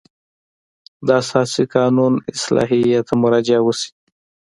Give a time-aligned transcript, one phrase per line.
[1.05, 3.89] د اساسي قانون اصلاحیې ته مراجعه وشي.